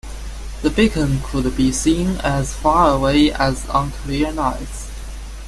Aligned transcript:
The 0.63 0.71
beacon 0.71 1.19
could 1.21 1.55
be 1.55 1.71
seen 1.71 2.17
as 2.23 2.55
far 2.55 2.89
away 2.97 3.31
as 3.31 3.69
on 3.69 3.91
clear 3.91 4.31
nights. 4.33 4.89